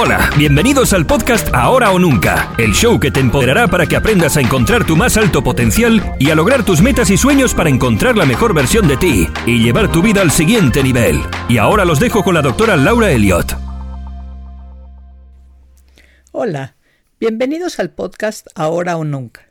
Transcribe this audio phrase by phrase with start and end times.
[0.00, 4.36] Hola, bienvenidos al podcast Ahora o Nunca, el show que te empoderará para que aprendas
[4.36, 8.16] a encontrar tu más alto potencial y a lograr tus metas y sueños para encontrar
[8.16, 11.20] la mejor versión de ti y llevar tu vida al siguiente nivel.
[11.48, 13.56] Y ahora los dejo con la doctora Laura Elliot.
[16.30, 16.76] Hola,
[17.18, 19.48] bienvenidos al podcast Ahora o Nunca.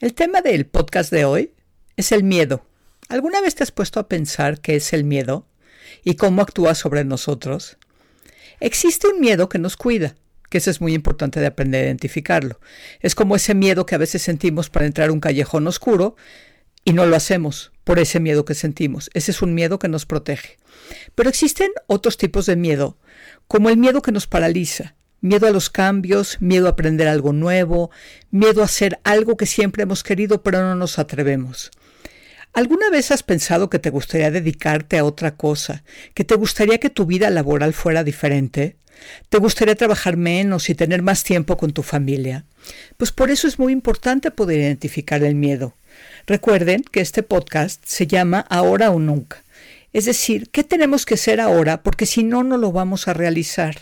[0.00, 1.52] El tema del podcast de hoy
[1.96, 2.64] es el miedo.
[3.08, 5.48] ¿Alguna vez te has puesto a pensar qué es el miedo
[6.04, 7.76] y cómo actúa sobre nosotros?
[8.60, 10.14] Existe un miedo que nos cuida,
[10.50, 12.60] que eso es muy importante de aprender a identificarlo.
[13.00, 16.16] Es como ese miedo que a veces sentimos para entrar a un callejón oscuro
[16.84, 19.10] y no lo hacemos por ese miedo que sentimos.
[19.14, 20.56] Ese es un miedo que nos protege.
[21.14, 22.98] Pero existen otros tipos de miedo,
[23.48, 27.90] como el miedo que nos paraliza, miedo a los cambios, miedo a aprender algo nuevo,
[28.30, 31.70] miedo a hacer algo que siempre hemos querido pero no nos atrevemos.
[32.54, 35.82] ¿Alguna vez has pensado que te gustaría dedicarte a otra cosa?
[36.14, 38.76] ¿Que te gustaría que tu vida laboral fuera diferente?
[39.28, 42.44] ¿Te gustaría trabajar menos y tener más tiempo con tu familia?
[42.96, 45.74] Pues por eso es muy importante poder identificar el miedo.
[46.28, 49.42] Recuerden que este podcast se llama Ahora o Nunca.
[49.92, 51.82] Es decir, ¿qué tenemos que hacer ahora?
[51.82, 53.76] Porque si no, no lo vamos a realizar.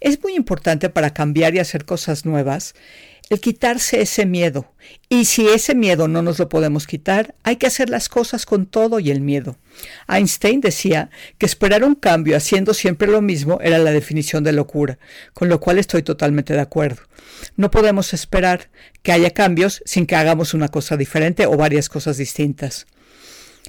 [0.00, 2.74] Es muy importante para cambiar y hacer cosas nuevas
[3.38, 4.72] quitarse ese miedo.
[5.08, 8.66] Y si ese miedo no nos lo podemos quitar, hay que hacer las cosas con
[8.66, 9.56] todo y el miedo.
[10.08, 14.98] Einstein decía que esperar un cambio haciendo siempre lo mismo era la definición de locura,
[15.32, 17.02] con lo cual estoy totalmente de acuerdo.
[17.56, 18.70] No podemos esperar
[19.02, 22.86] que haya cambios sin que hagamos una cosa diferente o varias cosas distintas.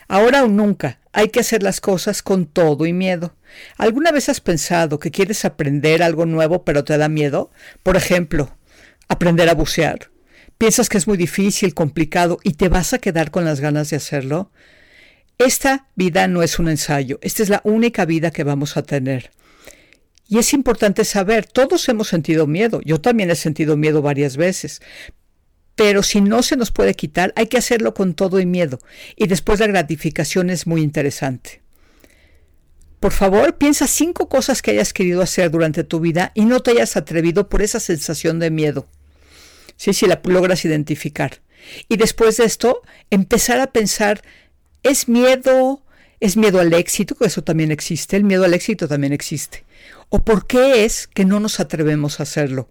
[0.07, 3.33] Ahora o nunca, hay que hacer las cosas con todo y miedo.
[3.77, 7.51] ¿Alguna vez has pensado que quieres aprender algo nuevo pero te da miedo?
[7.81, 8.55] Por ejemplo,
[9.07, 10.11] aprender a bucear.
[10.57, 13.97] Piensas que es muy difícil, complicado y te vas a quedar con las ganas de
[13.97, 14.51] hacerlo.
[15.37, 19.31] Esta vida no es un ensayo, esta es la única vida que vamos a tener.
[20.27, 24.81] Y es importante saber, todos hemos sentido miedo, yo también he sentido miedo varias veces,
[25.75, 28.79] pero si no se nos puede quitar, hay que hacerlo con todo y miedo,
[29.17, 31.61] y después la gratificación es muy interesante.
[33.01, 36.71] Por favor, piensa cinco cosas que hayas querido hacer durante tu vida y no te
[36.71, 38.87] hayas atrevido por esa sensación de miedo.
[39.75, 41.41] Sí, si la logras identificar.
[41.87, 44.21] Y después de esto, empezar a pensar,
[44.83, 45.81] ¿es miedo?
[46.19, 47.15] ¿Es miedo al éxito?
[47.15, 48.15] Que eso también existe.
[48.15, 49.65] El miedo al éxito también existe.
[50.09, 52.69] ¿O por qué es que no nos atrevemos a hacerlo?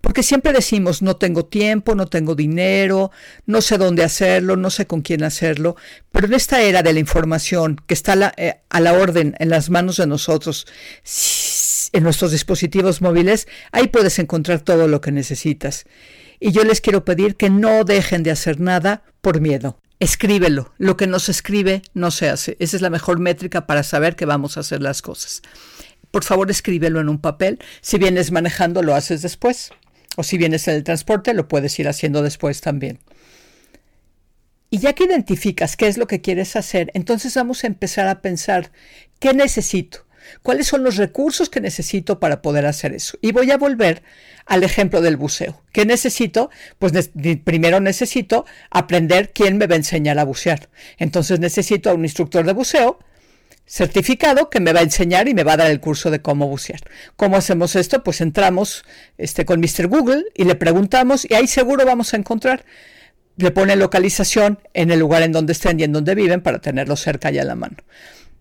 [0.00, 3.10] Porque siempre decimos, no tengo tiempo, no tengo dinero,
[3.46, 5.76] no sé dónde hacerlo, no sé con quién hacerlo.
[6.12, 9.34] Pero en esta era de la información que está a la, eh, a la orden,
[9.38, 10.66] en las manos de nosotros,
[11.94, 15.86] en nuestros dispositivos móviles, ahí puedes encontrar todo lo que necesitas.
[16.40, 19.78] Y yo les quiero pedir que no dejen de hacer nada por miedo.
[20.00, 20.74] Escríbelo.
[20.76, 22.56] Lo que no se escribe no se hace.
[22.58, 25.40] Esa es la mejor métrica para saber que vamos a hacer las cosas
[26.14, 27.58] por favor escríbelo en un papel.
[27.80, 29.72] Si vienes manejando, lo haces después.
[30.16, 33.00] O si vienes en el transporte, lo puedes ir haciendo después también.
[34.70, 38.22] Y ya que identificas qué es lo que quieres hacer, entonces vamos a empezar a
[38.22, 38.70] pensar,
[39.18, 40.03] ¿qué necesito?
[40.42, 43.18] ¿Cuáles son los recursos que necesito para poder hacer eso?
[43.20, 44.02] Y voy a volver
[44.46, 45.62] al ejemplo del buceo.
[45.72, 46.50] ¿Qué necesito?
[46.78, 47.10] Pues
[47.44, 50.68] primero necesito aprender quién me va a enseñar a bucear.
[50.98, 52.98] Entonces necesito a un instructor de buceo
[53.66, 56.48] certificado que me va a enseñar y me va a dar el curso de cómo
[56.48, 56.80] bucear.
[57.16, 58.02] ¿Cómo hacemos esto?
[58.04, 58.84] Pues entramos
[59.16, 59.86] este, con Mr.
[59.88, 62.64] Google y le preguntamos y ahí seguro vamos a encontrar.
[63.36, 66.94] Le pone localización en el lugar en donde estén y en donde viven para tenerlo
[66.96, 67.78] cerca y a la mano.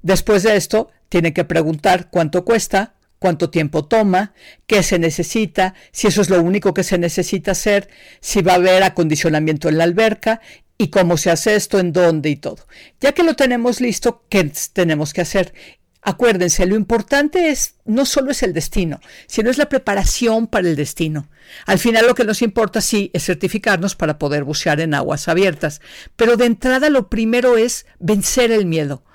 [0.03, 4.33] Después de esto, tiene que preguntar cuánto cuesta, cuánto tiempo toma,
[4.67, 8.55] qué se necesita, si eso es lo único que se necesita hacer, si va a
[8.55, 10.41] haber acondicionamiento en la alberca
[10.77, 12.67] y cómo se hace esto, en dónde y todo.
[12.99, 15.53] Ya que lo tenemos listo, ¿qué tenemos que hacer?
[16.01, 20.75] Acuérdense, lo importante es no solo es el destino, sino es la preparación para el
[20.75, 21.29] destino.
[21.65, 25.79] Al final lo que nos importa sí es certificarnos para poder bucear en aguas abiertas,
[26.17, 29.05] pero de entrada lo primero es vencer el miedo.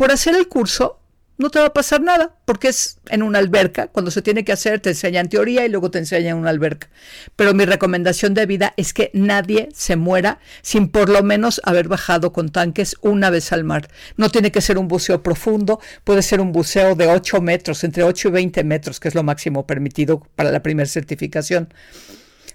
[0.00, 0.98] Por hacer el curso
[1.36, 3.88] no te va a pasar nada, porque es en una alberca.
[3.88, 6.88] Cuando se tiene que hacer, te enseñan teoría y luego te enseñan una alberca.
[7.36, 11.86] Pero mi recomendación de vida es que nadie se muera sin por lo menos haber
[11.86, 13.90] bajado con tanques una vez al mar.
[14.16, 18.02] No tiene que ser un buceo profundo, puede ser un buceo de 8 metros, entre
[18.02, 21.74] 8 y 20 metros, que es lo máximo permitido para la primera certificación.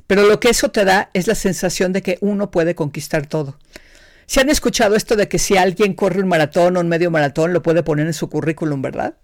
[0.07, 3.59] Pero lo que eso te da es la sensación de que uno puede conquistar todo.
[4.27, 7.53] Si han escuchado esto de que si alguien corre un maratón o un medio maratón
[7.53, 9.15] lo puede poner en su currículum, ¿verdad?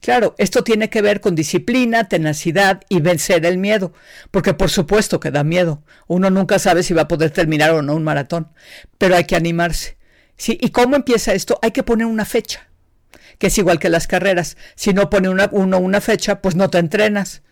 [0.00, 3.92] Claro, esto tiene que ver con disciplina, tenacidad y vencer el miedo,
[4.30, 5.82] porque por supuesto que da miedo.
[6.06, 8.48] Uno nunca sabe si va a poder terminar o no un maratón,
[8.98, 9.96] pero hay que animarse.
[10.36, 10.58] ¿Sí?
[10.60, 11.58] ¿Y cómo empieza esto?
[11.62, 12.68] Hay que poner una fecha.
[13.38, 14.56] que es igual que las carreras.
[14.76, 17.42] Si no pone una, uno una fecha, pues no te entrenas.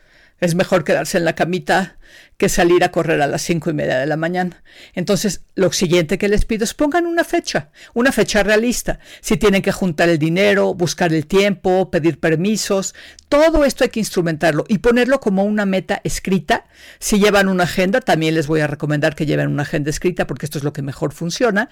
[0.40, 1.96] Es mejor quedarse en la camita
[2.36, 4.62] que salir a correr a las cinco y media de la mañana.
[4.94, 8.98] Entonces, lo siguiente que les pido es pongan una fecha, una fecha realista.
[9.20, 12.94] Si tienen que juntar el dinero, buscar el tiempo, pedir permisos,
[13.28, 16.66] todo esto hay que instrumentarlo y ponerlo como una meta escrita.
[16.98, 20.46] Si llevan una agenda, también les voy a recomendar que lleven una agenda escrita porque
[20.46, 21.70] esto es lo que mejor funciona.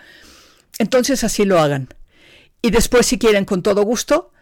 [0.79, 1.89] Entonces, así lo hagan.
[2.63, 4.33] Y después, si quieren, con todo gusto,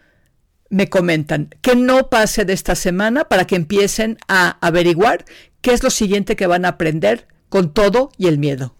[0.71, 5.25] me comentan que no pase de esta semana para que empiecen a averiguar
[5.61, 8.73] qué es lo siguiente que van a aprender con todo y el miedo.